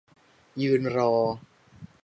[0.61, 1.13] ยืนรอ